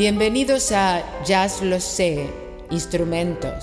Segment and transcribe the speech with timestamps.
[0.00, 2.26] Bienvenidos a Jazz Lo Sé,
[2.70, 3.62] Instrumentos,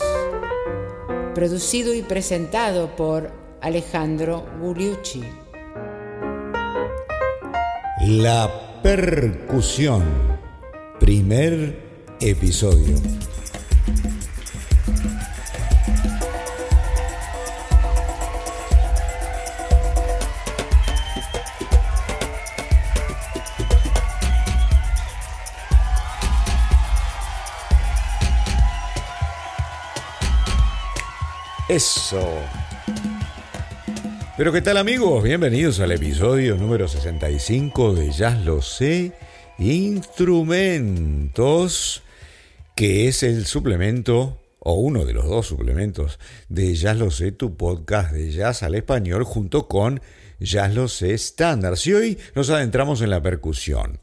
[1.33, 5.23] producido y presentado por Alejandro Gugliucci.
[8.05, 10.03] La percusión,
[10.99, 11.79] primer
[12.19, 12.97] episodio.
[31.77, 32.27] Eso.
[34.35, 35.23] Pero ¿qué tal amigos?
[35.23, 39.11] Bienvenidos al episodio número 65 de Jazz Lo Sé,
[39.59, 42.01] Instrumentos,
[42.73, 46.17] que es el suplemento, o uno de los dos suplementos,
[46.49, 50.01] de Jazz Lo Sé, tu podcast de jazz al español, junto con
[50.39, 51.85] Jazz Lo Sé Standards.
[51.85, 53.99] Y hoy nos adentramos en la percusión.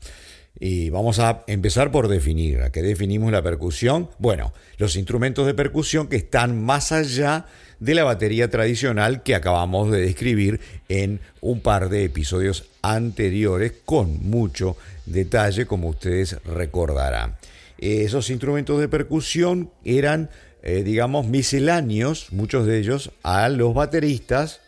[0.60, 2.60] Y vamos a empezar por definir.
[2.62, 4.08] ¿A qué definimos la percusión?
[4.18, 7.46] Bueno, los instrumentos de percusión que están más allá
[7.80, 14.28] de la batería tradicional que acabamos de describir en un par de episodios anteriores con
[14.28, 17.36] mucho detalle, como ustedes recordarán.
[17.78, 20.30] Esos instrumentos de percusión eran,
[20.62, 24.60] eh, digamos, misceláneos, muchos de ellos, a los bateristas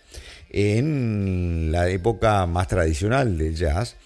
[0.51, 3.97] en la época más tradicional del jazz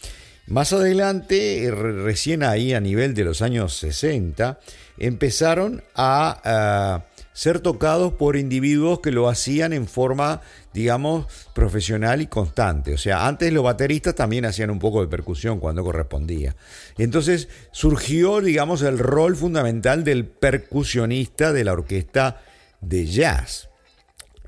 [0.51, 4.59] más adelante, eh, recién ahí a nivel de los años 60,
[4.99, 10.43] empezaron a, ser tocados por individuos que lo hacían en forma,
[10.75, 12.93] digamos, profesional y constante.
[12.93, 16.57] O sea, antes los bateristas también hacían un poco de percusión cuando correspondía.
[16.99, 22.43] Entonces surgió, digamos, el rol fundamental del percusionista de la orquesta
[22.81, 23.71] de jazz.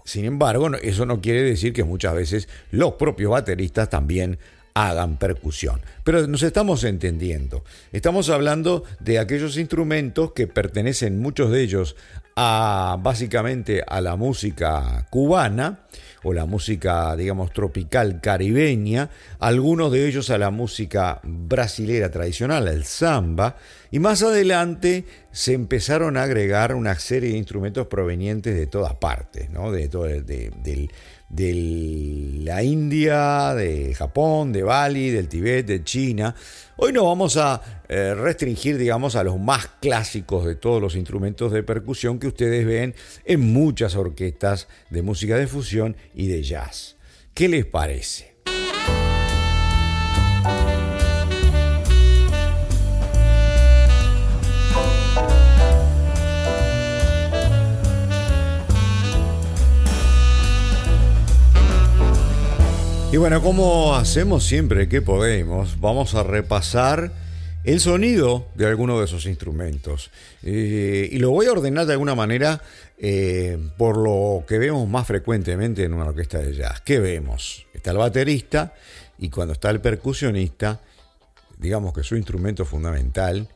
[0.05, 4.39] Sin embargo, eso no quiere decir que muchas veces los propios bateristas también
[4.75, 5.81] hagan percusión.
[6.05, 7.65] Pero nos estamos entendiendo.
[7.93, 11.97] Estamos hablando de aquellos instrumentos que pertenecen muchos de ellos
[12.37, 15.81] a básicamente a la música cubana
[16.23, 22.85] o la música digamos tropical caribeña, algunos de ellos a la música brasilera tradicional, el
[22.85, 23.57] samba,
[23.91, 29.51] y más adelante se empezaron a agregar una serie de instrumentos provenientes de todas partes,
[29.51, 29.73] ¿no?
[29.73, 30.91] de, todo, del
[31.33, 36.35] de la India, de Japón, de Bali, del Tibet, de China.
[36.77, 41.51] Hoy nos vamos a eh, restringir, digamos, a los más clásicos de todos los instrumentos
[41.51, 42.95] de percusión que ustedes ven
[43.25, 46.97] en muchas orquestas de música de fusión y de jazz.
[47.35, 48.37] ¿Qué les parece?
[63.13, 67.13] Y bueno, como hacemos siempre que podemos, vamos a repasar
[67.63, 70.11] el sonido de alguno de esos instrumentos.
[70.43, 72.63] Eh, y lo voy a ordenar de alguna manera
[72.97, 76.81] eh, por lo que vemos más frecuentemente en una orquesta de jazz.
[76.81, 77.67] ¿Qué vemos?
[77.75, 78.73] Está el baterista
[79.19, 80.81] y cuando está el percusionista,
[81.59, 83.47] digamos que su instrumento fundamental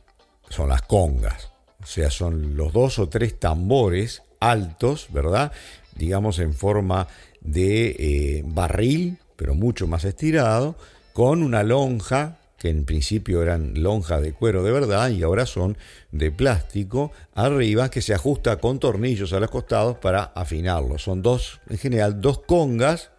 [0.49, 1.49] son las congas.
[1.81, 5.51] O sea, son los dos o tres tambores altos, ¿verdad?
[5.95, 7.07] Digamos en forma
[7.41, 10.75] de eh, barril pero mucho más estirado,
[11.13, 15.77] con una lonja, que en principio eran lonjas de cuero de verdad y ahora son
[16.11, 20.97] de plástico, arriba, que se ajusta con tornillos a los costados para afinarlo.
[20.97, 23.11] Son dos, en general, dos congas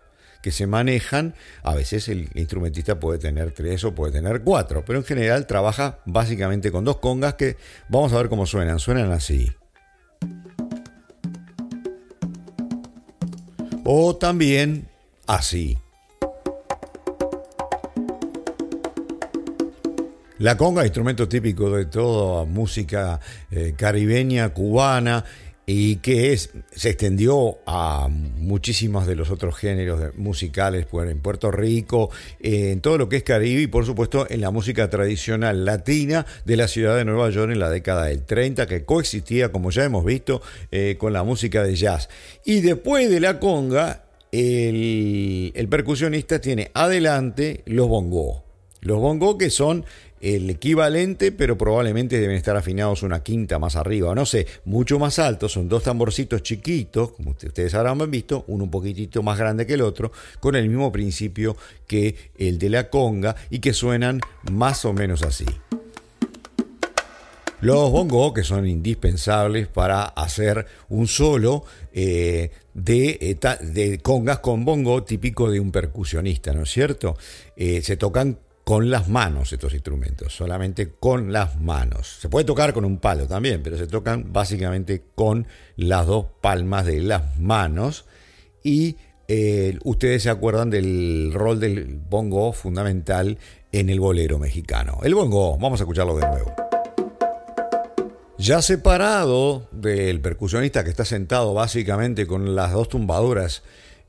[0.43, 1.35] que se manejan.
[1.63, 6.01] A veces el instrumentista puede tener tres o puede tener cuatro, pero en general trabaja
[6.05, 7.57] básicamente con dos congas que
[7.89, 8.81] vamos a ver cómo suenan.
[8.81, 9.53] Suenan así.
[13.85, 14.89] O también
[15.27, 15.79] así.
[20.39, 23.19] La conga, instrumento típico de toda música
[23.51, 25.25] eh, caribeña, cubana,
[25.71, 32.11] y que se extendió a muchísimos de los otros géneros musicales pues, en Puerto Rico,
[32.41, 36.57] en todo lo que es Caribe y por supuesto en la música tradicional latina de
[36.57, 40.07] la ciudad de Nueva York en la década del 30, que coexistía, como ya hemos
[40.07, 42.09] visto, eh, con la música de jazz.
[42.47, 48.43] Y después de la conga, el, el percusionista tiene adelante los bongos.
[48.81, 49.85] Los bongos que son
[50.21, 55.19] el equivalente, pero probablemente deben estar afinados una quinta más arriba, no sé, mucho más
[55.19, 59.75] altos, son dos tamborcitos chiquitos, como ustedes habrán visto, uno un poquitito más grande que
[59.75, 61.57] el otro, con el mismo principio
[61.87, 64.21] que el de la conga y que suenan
[64.51, 65.47] más o menos así.
[67.61, 74.65] Los bongos, que son indispensables para hacer un solo eh, de, eh, de, congas con
[74.65, 77.17] bongo típico de un percusionista, ¿no es cierto?
[77.57, 78.39] Eh, se tocan
[78.69, 82.19] con las manos estos instrumentos, solamente con las manos.
[82.21, 86.85] Se puede tocar con un palo también, pero se tocan básicamente con las dos palmas
[86.85, 88.05] de las manos
[88.63, 93.39] y eh, ustedes se acuerdan del rol del bongo fundamental
[93.73, 94.99] en el bolero mexicano.
[95.03, 96.55] El bongo, vamos a escucharlo de nuevo.
[98.37, 103.63] Ya separado del percusionista que está sentado básicamente con las dos tumbadoras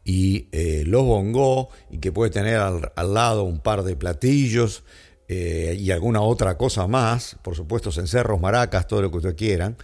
[0.10, 4.84] y eh, los bongó y que puede tener al, lado un par de platillos
[5.28, 9.78] eh, y alguna otra cosa más, por supuesto cencerros, maracas, todo lo que ustedes quieran,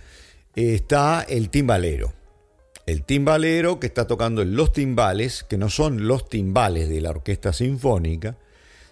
[0.56, 2.12] está el timbalero.
[2.88, 7.54] El timbalero que está tocando los timbales, que no son los timbales de la orquesta
[7.54, 8.36] sinfónica,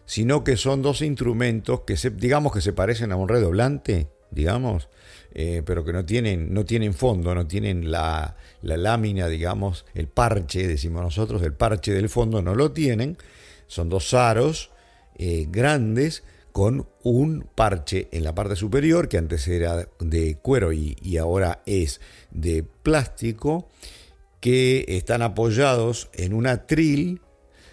[0.06, 4.88] sino que son dos instrumentos que se, digamos que se parecen a un redoblante, digamos,
[5.36, 10.68] eh, pero que no tienen, no tienen fondo, no tienen la, lámina, digamos, el parche,
[10.68, 13.18] decimos nosotros, el parche del fondo no lo tienen.
[13.66, 14.70] Son dos aros
[15.16, 20.96] eh, grandes con un parche en la parte superior, que antes era de cuero y,
[21.02, 22.00] y ahora es
[22.30, 23.68] de plástico,
[24.40, 27.22] que están apoyados en un atril,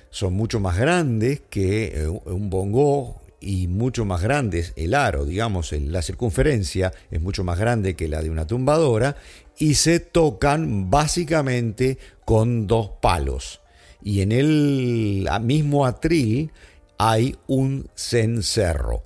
[0.09, 5.73] son mucho más grandes que eh, un bongo y mucho más grandes, el aro, digamos,
[5.73, 9.17] la circunferencia es mucho más grande que la de una tumbadora
[9.59, 13.61] y se tocan básicamente con dos palos.
[14.03, 16.53] Y en el mismo atril
[16.99, 19.05] hay un cencerro.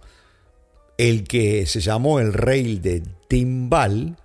[0.99, 4.17] El que se llamó el rey de timbal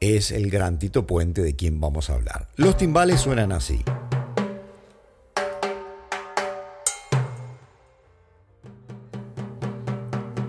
[0.00, 2.48] es el gran Tito Puente de quien vamos a hablar.
[2.56, 3.82] Los timbales suenan así.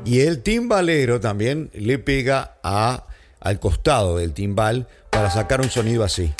[0.09, 3.05] Y el timbalero también le pega a,
[3.39, 6.33] al costado del timbal para sacar un sonido así.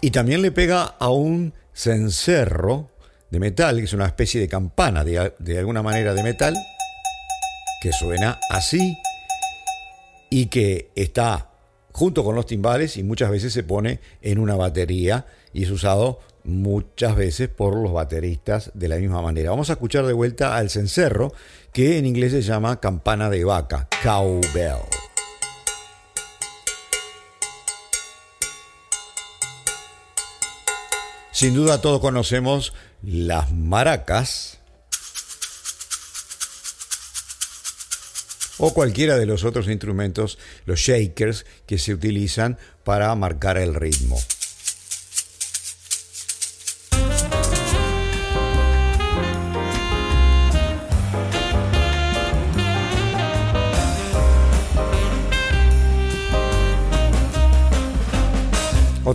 [0.00, 2.88] Y también le pega a un cencerro
[3.30, 6.54] de metal, que es una especie de campana de, de alguna manera de metal,
[7.82, 8.96] que suena así
[10.30, 11.50] y que está
[11.92, 16.20] junto con los timbales y muchas veces se pone en una batería y es usado
[16.44, 19.50] muchas veces por los bateristas de la misma manera.
[19.50, 21.32] Vamos a escuchar de vuelta al cencerro,
[21.72, 24.82] que en inglés se llama campana de vaca, cowbell.
[31.30, 34.58] Sin duda todos conocemos las maracas
[38.58, 44.18] o cualquiera de los otros instrumentos, los shakers, que se utilizan para marcar el ritmo.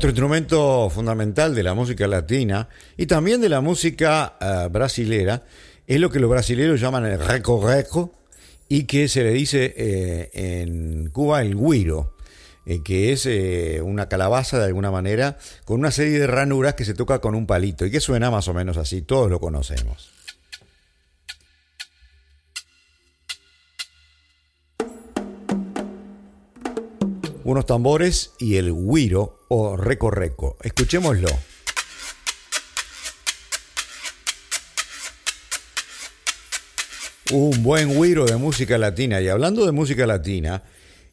[0.03, 2.67] Otro instrumento fundamental de la música latina
[2.97, 5.43] y también de la música eh, brasilera
[5.87, 8.13] es lo que los brasileños llaman el reco
[8.67, 12.17] y que se le dice eh, en Cuba el guiro,
[12.65, 13.29] eh, que es
[13.81, 17.47] una calabaza de alguna manera con una serie de ranuras que se toca con un
[17.47, 20.11] palito y que suena más o menos así, todos lo conocemos.
[27.45, 30.57] unos tambores y el guiro o reco-reco.
[30.63, 31.29] Escuchémoslo.
[37.31, 39.21] Un buen guiro de música latina.
[39.21, 40.63] Y hablando de música latina,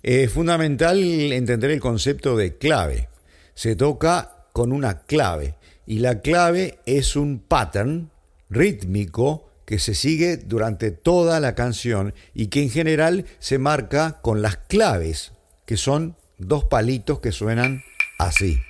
[0.02, 0.98] es fundamental
[1.32, 3.10] entender el concepto de clave.
[3.52, 5.56] Se toca con una clave.
[5.86, 8.10] Y la clave es un pattern
[8.48, 14.40] rítmico que se sigue durante toda la canción y que en general se marca con
[14.40, 15.32] las claves,
[15.66, 17.84] que son dos palitos que suenan
[18.26, 18.62] así.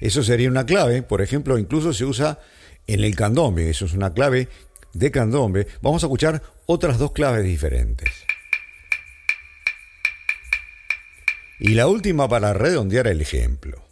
[0.00, 2.40] Eso sería una clave, por ejemplo, incluso se usa
[2.86, 4.48] en el candombe, eso es una clave
[4.92, 5.68] de candombe.
[5.80, 8.10] Vamos a escuchar otras dos claves diferentes.
[11.60, 13.91] Y la última para redondear el ejemplo.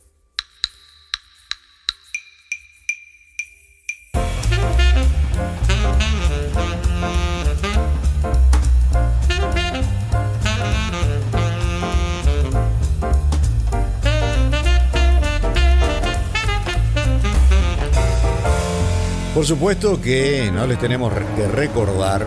[19.41, 22.27] Por supuesto que no les tenemos que recordar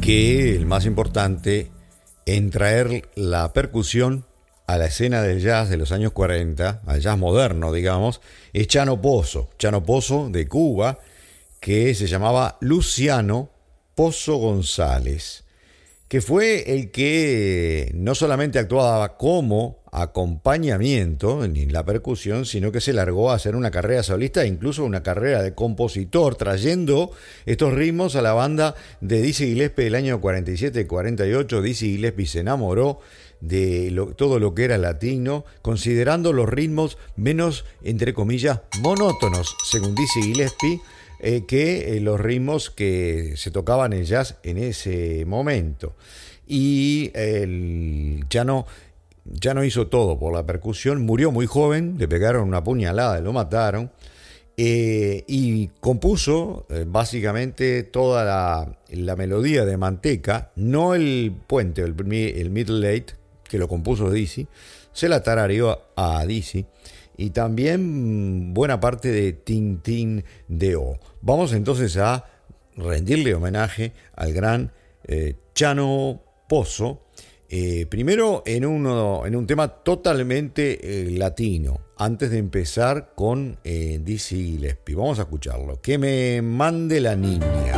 [0.00, 1.72] que el más importante
[2.24, 4.24] en traer la percusión
[4.68, 8.20] a la escena del jazz de los años 40, al jazz moderno, digamos,
[8.52, 11.00] es Chano Pozo, Chano Pozo de Cuba,
[11.58, 13.50] que se llamaba Luciano
[13.96, 15.46] Pozo González,
[16.08, 22.92] que fue el que no solamente actuaba como acompañamiento en la percusión, sino que se
[22.92, 27.10] largó a hacer una carrera solista e incluso una carrera de compositor, trayendo
[27.46, 31.60] estos ritmos a la banda de Dizzy Gillespie del año 47-48.
[31.60, 33.00] Dizzy Gillespie se enamoró
[33.40, 40.22] de todo lo que era latino, considerando los ritmos menos, entre comillas, monótonos, según Dizzy
[40.22, 40.80] Gillespie,
[41.20, 45.96] eh, que eh, los ritmos que se tocaban en jazz en ese momento.
[46.46, 47.12] Y
[48.30, 48.66] ya, no,
[49.24, 53.32] ya no hizo todo por la percusión, murió muy joven, le pegaron una puñalada lo
[53.32, 53.90] mataron.
[54.60, 58.24] Eh, y compuso básicamente toda
[58.88, 64.48] la, melodía de Manteca, no el puente, el, el Middle Late, que lo compuso Dizzy,
[64.92, 66.66] se la tarareó a Dizzy
[67.18, 70.98] y también buena parte de Tintín de O.
[71.20, 72.24] Vamos entonces a
[72.76, 74.72] rendirle homenaje al gran
[75.02, 77.02] eh, Chano Pozo,
[77.50, 84.94] eh, primero en, en un tema totalmente eh, latino, antes de empezar con Dizzy Gillespie.
[84.94, 85.80] Vamos a escucharlo.
[85.80, 87.77] Que me mande la niña.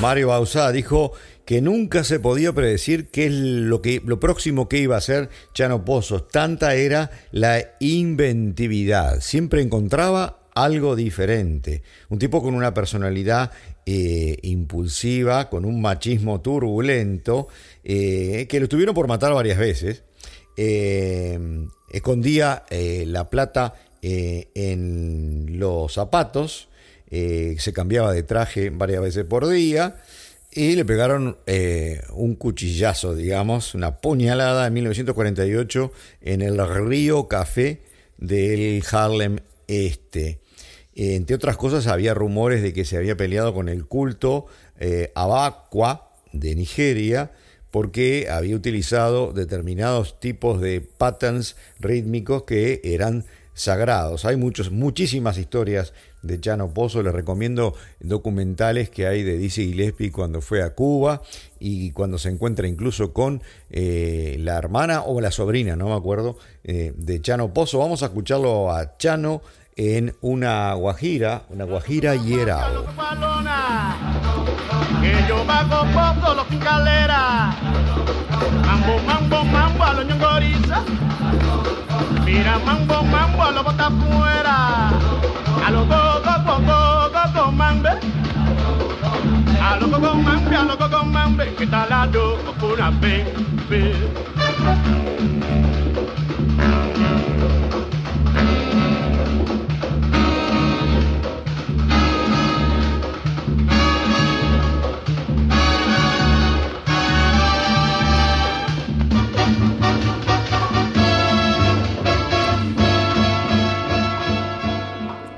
[0.00, 1.12] Mario Bausá, dijo
[1.44, 5.28] que nunca se podía predecir qué es lo, que, lo próximo que iba a hacer
[5.52, 6.28] Chano Pozos.
[6.28, 9.20] Tanta era la inventividad.
[9.20, 11.82] Siempre encontraba algo diferente.
[12.08, 13.50] Un tipo con una personalidad
[13.84, 17.48] eh, impulsiva, con un machismo turbulento,
[17.84, 20.02] eh, que lo tuvieron por matar varias veces.
[20.56, 21.38] Eh,
[21.90, 26.69] escondía la plata en los zapatos
[27.10, 29.96] eh, se cambiaba de traje varias veces por día
[30.52, 37.82] y le pegaron eh, un cuchillazo, digamos, una puñalada en 1948 en el Río Café
[38.18, 39.38] del Harlem
[39.68, 40.40] Este.
[40.94, 44.46] entre otras cosas, había rumores de que se había peleado con el culto
[44.78, 45.12] eh,
[46.32, 47.32] de Nigeria
[47.70, 53.24] porque había utilizado determinados tipos de patterns rítmicos que eran
[53.54, 54.24] sagrados.
[54.24, 57.02] Hay muchos, muchísimas historias de Chano Pozo.
[57.02, 61.22] Les recomiendo documentales que hay de Dizzy Gillespie cuando fue a Cuba
[61.58, 66.36] y cuando se encuentra incluso con eh, la hermana o la sobrina, no me acuerdo,
[66.64, 67.78] eh, de Chano Pozo.
[67.78, 69.42] Vamos a escucharlo a Chano
[69.76, 72.84] en una guajira, una guajira hierao.
[82.32, 84.90] Mira, mambo, mambo a los bota fuera.
[85.66, 86.78] A los go, go, go, go,
[87.12, 87.90] go, go, mambe.
[89.60, 91.52] A los go, go, mambe, a los go, go, mambe.
[91.56, 92.06] Que tal la
[92.62, 93.24] una be,
[93.68, 93.80] be.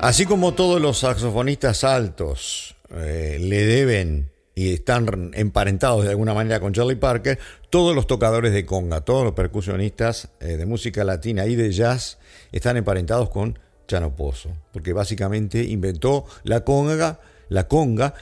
[0.02, 6.58] Así como todos los saxofonistas altos eh, le deben y están emparentados de alguna manera
[6.58, 7.38] con Charlie Parker,
[7.70, 12.18] todos los tocadores de conga, todos los percusionistas eh, de música latina y de jazz
[12.50, 18.14] están emparentados con Chano Pozo, porque básicamente inventó la conga, la conga,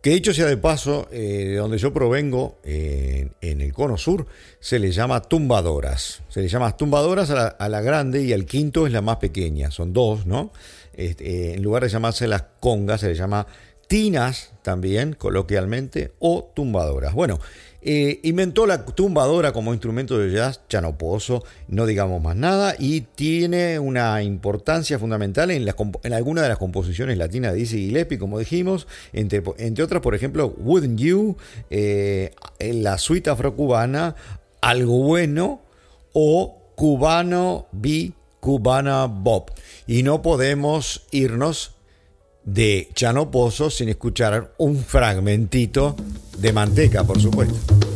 [0.00, 4.26] que dicho sea de paso, eh, de donde yo provengo, en el cono sur,
[4.60, 6.22] se le llama tumbadoras.
[6.28, 9.92] Se le llama tumbadoras a la, grande y al quinto es la más pequeña, son
[9.92, 10.52] dos, ¿no?
[10.94, 13.46] Este, en lugar de llamarse las congas, se le llama
[13.88, 17.14] tinas también, coloquialmente, o tumbadoras.
[17.14, 17.40] Bueno,
[17.90, 23.78] eh, inventó la tumbadora como instrumento de jazz chanoposo, no digamos más nada, y tiene
[23.78, 25.66] una importancia fundamental en,
[26.12, 29.42] algunas de las composiciones latinas de Dizzy Gillespie, como dijimos, entre,
[29.82, 31.38] otras, por ejemplo, Wouldn't You,
[31.70, 34.14] eh, la suite afrocubana,
[34.60, 35.62] Algo Bueno,
[36.12, 39.50] o Cubano B Cubana Bob.
[39.86, 41.77] Y no podemos irnos
[42.52, 45.94] de Chano Pozo sin escuchar un fragmentito
[46.38, 47.87] de manteca, por supuesto.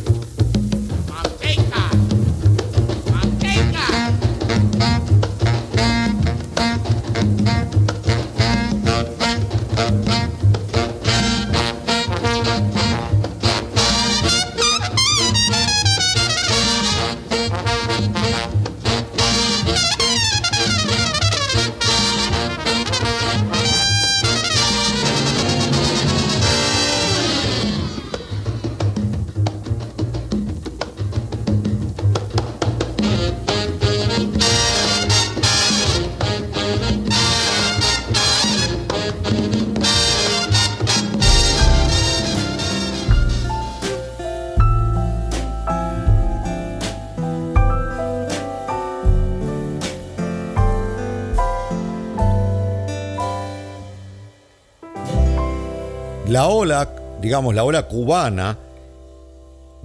[57.21, 58.57] Digamos, la ola cubana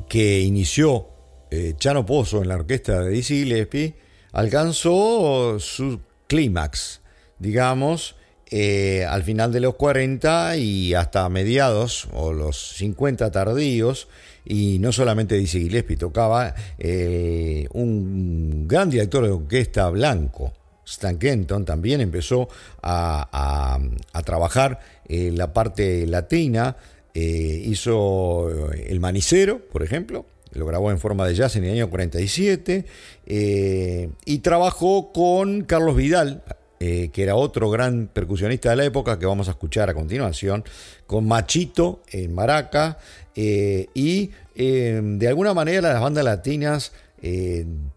[0.08, 1.08] que inició
[1.50, 3.94] eh, Chano Pozo en la orquesta de Dizzy Gillespie
[4.32, 7.00] alcanzó su clímax,
[7.38, 8.16] digamos,
[8.50, 14.08] eh, al final de los 40 y hasta mediados o los 50 tardíos.
[14.44, 20.52] Y no solamente Dizzy Gillespie, tocaba eh, un gran director de orquesta blanco,
[20.88, 22.48] Stan Kenton, también empezó
[22.82, 23.78] a,
[24.24, 26.76] trabajar en la parte latina.
[27.14, 31.90] Eh, hizo El Manicero, por ejemplo, lo grabó en forma de jazz en el año
[31.90, 32.84] 47
[33.26, 36.42] y trabajó con Carlos Vidal,
[36.80, 40.62] eh, que era otro gran percusionista de la época, que vamos a escuchar a continuación,
[41.08, 42.98] con Machito en Maraca,
[43.34, 46.92] eh, y eh, de alguna manera las bandas latinas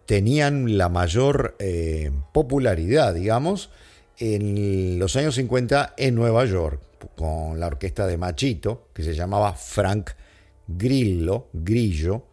[0.06, 1.56] tenían la mayor
[2.34, 3.70] popularidad, digamos,
[4.18, 6.82] en los años 50 en Nueva York,
[7.16, 10.12] con la orquesta de Machito, que se llamaba Frank
[10.68, 12.24] Grillo, Grillo,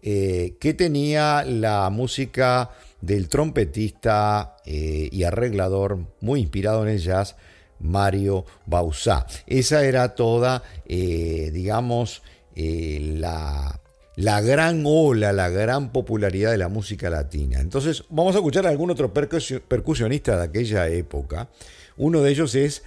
[0.00, 7.36] que tenía la música del trompetista eh, y arreglador muy inspirado en el jazz,
[7.78, 9.26] Mario Bausá.
[9.46, 12.22] Esa era toda, eh, digamos,
[12.54, 13.80] eh, la,
[14.16, 17.60] la, gran ola, la gran popularidad de la música latina.
[17.60, 21.48] Entonces, vamos a escuchar a algún otro percusionista de aquella época.
[21.96, 22.82] Uno de ellos es,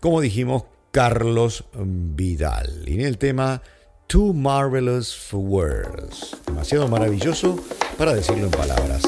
[0.00, 2.84] como dijimos, Carlos Vidal.
[2.86, 3.62] Y en el tema
[4.06, 6.36] Too Marvelous for Words.
[6.46, 7.62] Demasiado maravilloso
[7.96, 9.02] para decirlo en palabras.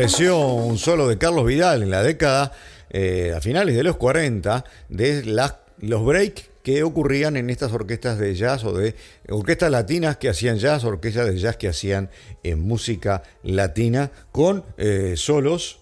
[0.00, 2.52] Pareció un solo de Carlos Vidal en la década,
[2.88, 8.18] eh, a finales de los 40, de las, los breaks que ocurrían en estas orquestas
[8.18, 8.94] de jazz o de
[9.28, 12.08] orquestas latinas que hacían jazz, orquestas de jazz que hacían
[12.42, 15.80] eh, música latina con eh, solos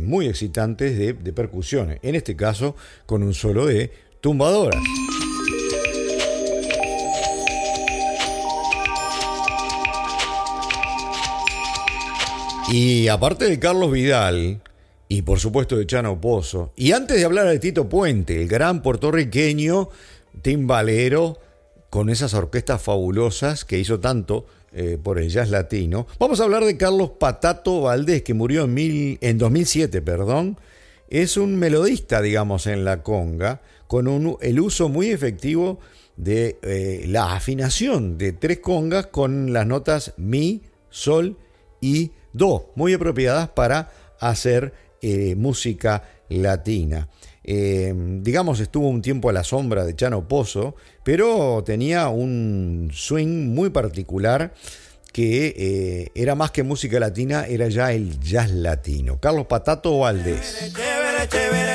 [0.00, 4.80] muy excitantes de, de percusiones, en este caso con un solo de tumbadoras.
[12.70, 14.60] Y aparte de Carlos Vidal,
[15.08, 18.82] y por supuesto de Chano Pozo, y antes de hablar de Tito Puente, el gran
[18.82, 19.88] puertorriqueño
[20.42, 21.38] timbalero,
[21.88, 26.66] con esas orquestas fabulosas que hizo tanto eh, por el jazz latino, vamos a hablar
[26.66, 30.58] de Carlos Patato Valdés, que murió en, mil, en 2007, perdón.
[31.08, 35.78] Es un melodista, digamos, en la conga, con un, el uso muy efectivo
[36.18, 41.38] de eh, la afinación de tres congas con las notas mi, sol
[41.80, 47.08] y dos muy apropiadas para hacer eh, música latina.
[47.44, 53.54] Eh, digamos, estuvo un tiempo a la sombra de Chano Pozo, pero tenía un swing
[53.54, 54.52] muy particular
[55.12, 59.18] que eh, era más que música latina, era ya el jazz latino.
[59.18, 60.72] Carlos Patato Valdés.
[60.74, 61.67] Carlos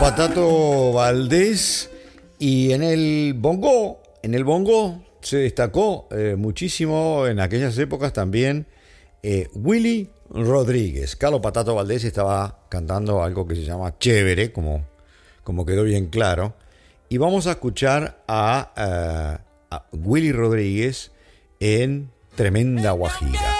[0.00, 1.90] Patato Valdés
[2.38, 8.66] y en el bongo, en el bongo se destacó eh, muchísimo en aquellas épocas también
[9.22, 11.16] eh, Willy Rodríguez.
[11.16, 14.86] Carlos Patato Valdés estaba cantando algo que se llama Chévere, como,
[15.42, 16.54] como quedó bien claro.
[17.08, 21.10] Y vamos a escuchar a, eh, a Willy Rodríguez
[21.58, 23.57] en Tremenda Guajira.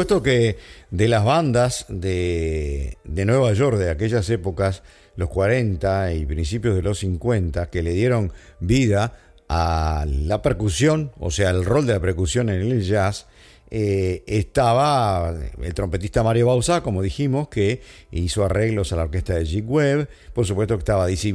[0.00, 0.56] Supuesto que
[0.90, 4.82] de las bandas de, de, Nueva York de aquellas épocas,
[5.16, 9.12] los 40 y principios de los 50, que le dieron vida
[9.50, 13.26] a la percusión, o sea, el rol de la percusión en el jazz,
[13.70, 19.44] eh, estaba el trompetista Mario Bausa, como dijimos, que hizo arreglos a la orquesta de
[19.44, 21.34] Jig Webb, por supuesto que estaba Dizzy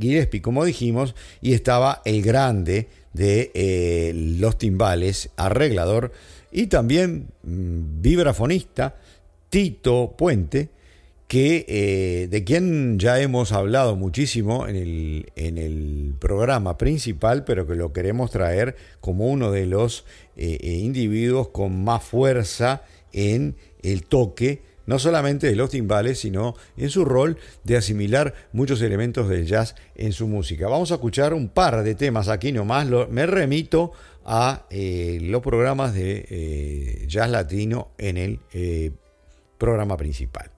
[0.00, 6.10] Gillespie, como dijimos, y estaba el grande de eh, los timbales, arreglador
[6.52, 8.96] y también mm, vibrafonista
[9.50, 10.70] Tito Puente,
[11.30, 17.68] que, eh, de quien ya hemos hablado muchísimo en el, en el, programa principal, pero
[17.68, 20.04] que lo queremos traer como uno de los
[20.36, 22.82] eh, eh, individuos con más fuerza
[23.12, 28.82] en el toque, no solamente de los timbales, sino en su rol de asimilar muchos
[28.82, 30.68] elementos del jazz en su música.
[30.68, 33.92] Vamos a escuchar un par de temas aquí nomás, me remito
[34.24, 38.92] a eh, los programas de eh, jazz latino en el eh,
[39.58, 40.50] programa principal.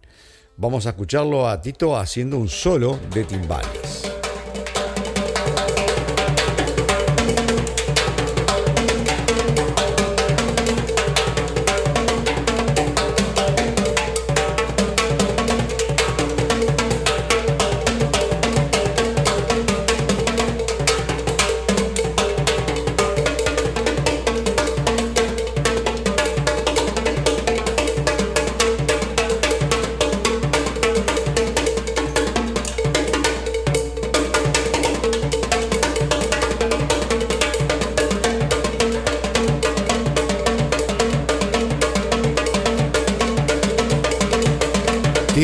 [0.57, 4.12] Vamos a escucharlo a Tito haciendo un solo de timbales.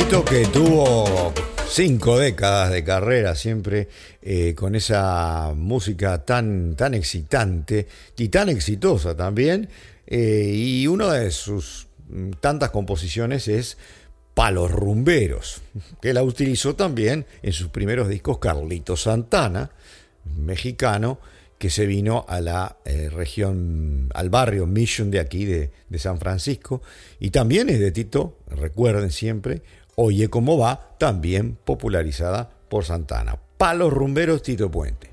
[0.08, 1.34] Que tuvo
[1.68, 3.88] cinco décadas de carrera siempre
[4.22, 9.68] eh, con esa música tan, tan excitante y tan exitosa también.
[10.06, 11.88] Eh, y una de sus
[12.40, 13.76] tantas composiciones es
[14.32, 15.60] Palos Rumberos,
[16.00, 19.72] que la utilizó también en sus primeros discos Carlito Santana,
[20.38, 21.18] mexicano,
[21.58, 26.80] que se vino a la eh, región, al barrio Mission de aquí, de San Francisco,
[27.20, 29.62] y también es de Tito, recuerden siempre,
[30.00, 33.36] Oye cómo va, también popularizada por Santana.
[33.56, 35.10] Palos rumberos Tito Puente.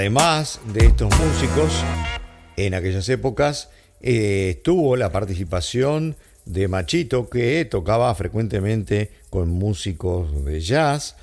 [0.00, 1.84] Además de estos músicos,
[2.56, 3.68] en aquellas épocas
[4.00, 11.16] eh, tuvo la participación de Machito, que tocaba frecuentemente con músicos de jazz,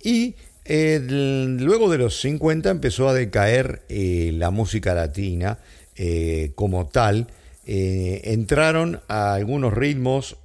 [0.00, 5.58] y luego de los 50 empezó a decaer eh, la música latina
[5.96, 7.26] eh, como tal,
[7.66, 10.36] entraron a algunos ritmos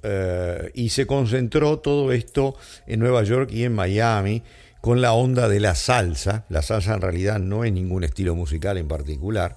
[0.74, 4.42] y se concentró todo esto en Nueva York y en Miami,
[4.86, 6.44] con la onda de la salsa.
[6.48, 9.56] La salsa en realidad no es ningún estilo musical en particular.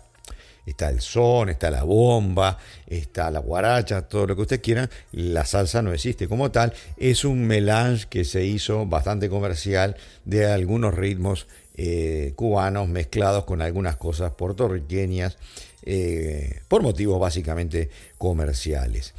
[0.65, 4.89] Está el son, está la bomba, está la guaracha, todo lo que ustedes quieran.
[5.11, 6.73] La salsa no existe como tal.
[6.97, 13.61] Es un melange que se hizo bastante comercial de algunos ritmos eh, cubanos mezclados con
[13.61, 15.37] algunas cosas puertorriqueñas
[15.83, 19.13] eh, por motivos básicamente comerciales.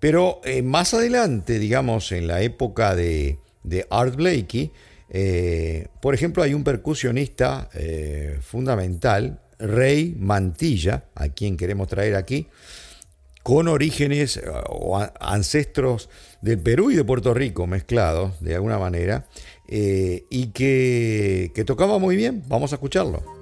[0.00, 4.72] Pero eh, más adelante, digamos, en la época de, de Art Blakey,
[5.14, 12.48] eh, por ejemplo, hay un percusionista eh, fundamental, Rey Mantilla, a quien queremos traer aquí,
[13.42, 16.08] con orígenes eh, o ancestros
[16.40, 19.26] del Perú y de Puerto Rico mezclados de alguna manera,
[19.68, 22.42] y que, que tocaba muy bien.
[22.46, 23.41] Vamos a escucharlo.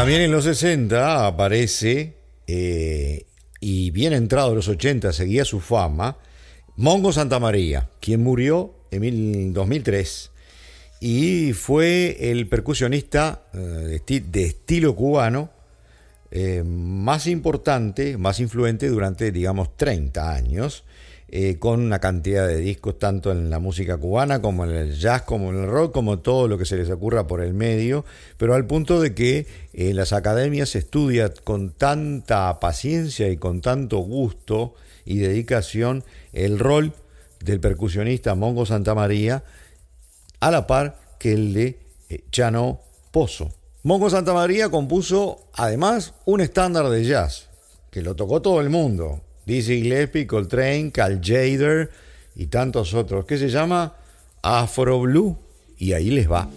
[0.00, 2.14] También en los 60 aparece,
[2.46, 3.26] eh,
[3.60, 6.16] y bien entrado en los 80 seguía su fama,
[6.76, 10.30] Mongo Santa María, quien murió en 2003
[11.00, 15.50] y fue el percusionista eh, de estilo cubano
[16.30, 20.84] eh, más importante, más influente durante, digamos, 30 años,
[21.32, 25.22] eh, con una cantidad de discos tanto en la música cubana como en el jazz,
[25.22, 28.04] como en el rock, como todo lo que se les ocurra por el medio,
[28.36, 33.60] pero al punto de que en las academias se estudia con tanta paciencia y con
[33.60, 36.94] tanto gusto y dedicación el rol
[37.44, 39.44] del percusionista Mongo Santamaría
[40.40, 42.80] a la par que el de eh, Chano
[43.12, 43.52] Pozo.
[43.82, 47.48] Mongo Santa María compuso además un estándar de jazz
[47.90, 49.20] que lo tocó todo el mundo.
[49.46, 51.90] Dizzy Gillespie, Coltrane, Cal Jader
[52.36, 53.94] y tantos otros, que se llama
[54.42, 55.36] Afro Blue.
[55.78, 56.48] Y ahí les va.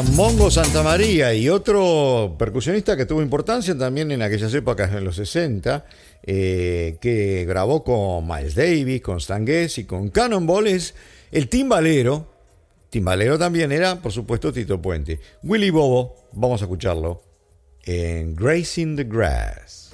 [0.00, 5.04] Era Mongo Santa María y otro percusionista que tuvo importancia también en aquellas épocas, en
[5.04, 5.84] los 60,
[6.22, 10.94] eh, que grabó con Miles Davis, con Stan y con Cannonball, es
[11.32, 12.26] el timbalero.
[12.88, 15.20] Timbalero también era, por supuesto, Tito Puente.
[15.42, 17.22] Willy Bobo, vamos a escucharlo
[17.84, 19.89] en Gracing the Grass.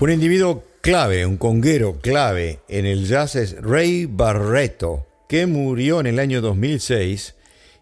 [0.00, 6.06] Un individuo clave, un conguero clave en el jazz es Ray Barreto, que murió en
[6.06, 7.34] el año 2006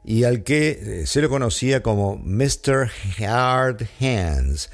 [0.03, 2.91] y al que eh, se lo conocía como Mr.
[3.21, 4.71] Hard Hands.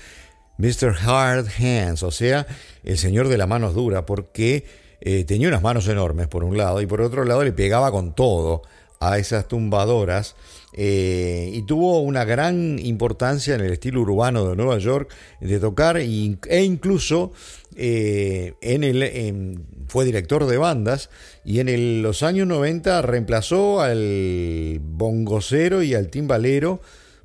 [0.57, 0.95] Mr.
[1.05, 2.47] Hard Hands, o sea,
[2.85, 4.65] el señor de las manos duras, porque
[5.01, 8.15] eh, tenía unas manos enormes por un lado y por otro lado le pegaba con
[8.15, 8.63] todo
[9.03, 10.37] a esas tumbadoras
[10.75, 15.97] eh, y tuvo una gran importancia en el estilo urbano de Nueva York de tocar
[15.97, 16.05] e
[16.65, 17.33] incluso
[17.75, 21.11] eh, en el, fue director de bandas
[21.45, 26.81] y en los años 90 reemplazó al bongocero y al timbalero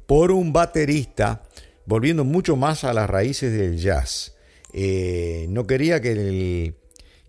[0.08, 1.44] por un baterista,
[1.86, 4.34] volviendo mucho más a las raíces del jazz.
[4.74, 6.74] Eh, no quería que,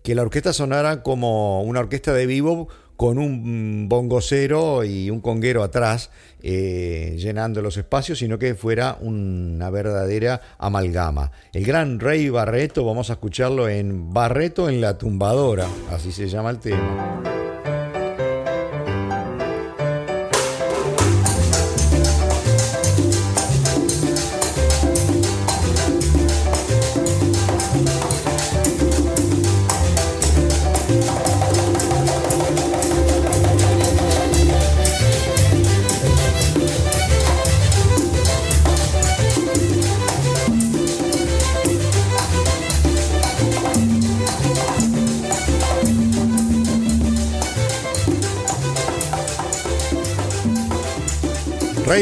[0.01, 2.67] que la orquesta sonara como una orquesta de vivo
[2.99, 6.09] con un bongocero y un conguero atrás
[6.43, 11.31] eh, llenando los espacios, sino que fuera una verdadera amalgama.
[11.53, 16.49] El gran Rey Barreto, vamos a escucharlo en Barreto en la tumbadora, así se llama
[16.49, 17.48] el tema.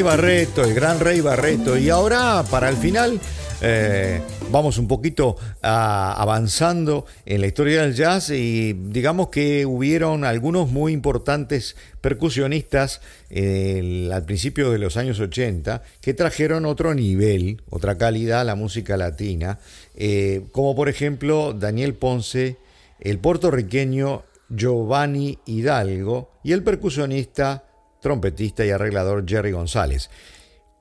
[0.01, 1.77] Barreto, el gran Rey Barreto.
[1.77, 3.19] Y ahora, para el final,
[3.61, 10.69] eh, vamos un poquito avanzando en la historia del jazz y digamos que hubieron algunos
[10.69, 18.41] muy importantes percusionistas al principio de los años 80 que trajeron otro nivel, otra calidad
[18.41, 19.59] a la música latina,
[19.95, 22.57] eh, como por ejemplo Daniel Ponce,
[22.99, 27.66] el puertorriqueño Giovanni Hidalgo y el percusionista
[28.01, 30.09] trompetista y arreglador Jerry González.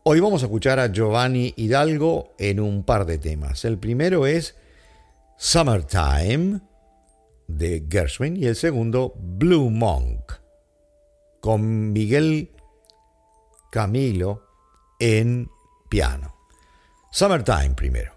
[0.05, 3.65] Hoy vamos a escuchar a Giovanni Hidalgo en un par de temas.
[3.65, 4.55] El primero es
[5.37, 6.61] Summertime
[7.49, 10.33] de Gershwin y el segundo Blue Monk.
[11.41, 12.51] con Miguel
[13.71, 14.43] Camilo
[14.99, 15.49] en
[15.89, 16.35] piano.
[17.13, 18.16] Summertime primero.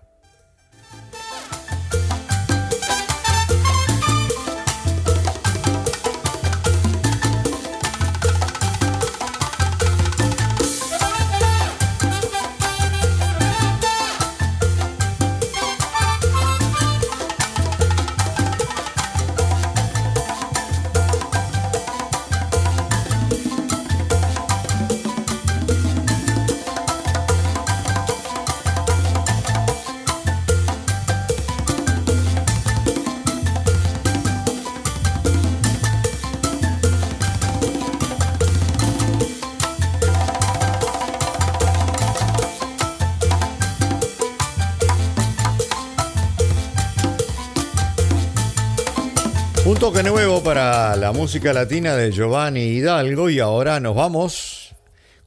[51.19, 54.73] Música latina de Giovanni Hidalgo y ahora nos vamos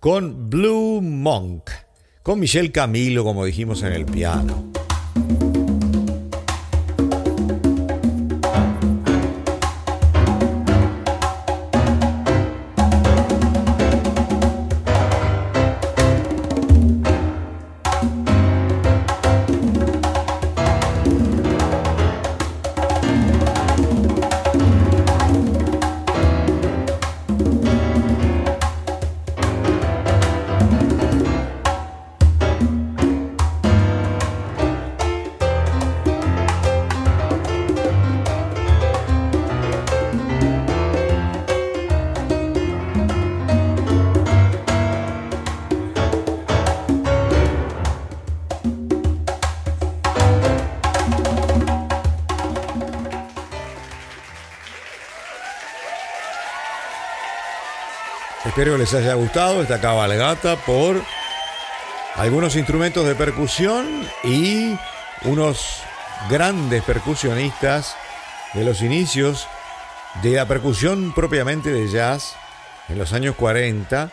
[0.00, 1.68] con Blue Monk,
[2.22, 4.71] con Michelle Camilo como dijimos en el piano.
[58.62, 61.02] Espero les haya gustado esta cabalgata por
[62.14, 64.78] algunos instrumentos de percusión y
[65.24, 65.82] unos
[66.30, 67.96] grandes percusionistas
[68.54, 69.48] de los inicios
[70.22, 72.36] de la percusión propiamente de jazz
[72.88, 74.12] en los años 40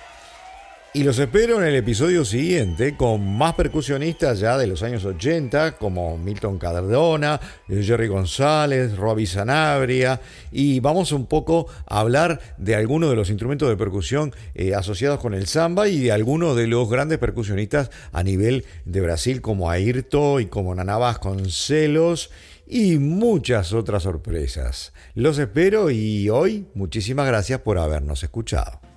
[0.92, 5.74] y los espero en el episodio siguiente con más percusionistas ya de los años 80,
[5.74, 10.20] como Milton Cardona, Jerry González, Robbie Sanabria,
[10.52, 15.20] y vamos un poco a hablar de algunos de los instrumentos de percusión eh, asociados
[15.20, 19.70] con el samba y de algunos de los grandes percusionistas a nivel de Brasil, como
[19.70, 22.32] Ayrto y como Nana Vasconcelos
[22.66, 24.94] y muchas otras sorpresas.
[25.14, 28.89] Los espero y hoy muchísimas gracias por habernos escuchado.